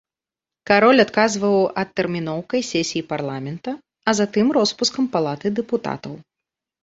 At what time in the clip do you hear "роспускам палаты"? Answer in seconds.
4.59-5.47